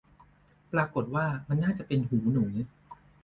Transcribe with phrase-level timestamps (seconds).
[0.73, 2.45] ปรากฏว่า มันน่าจะเป็นหูหนู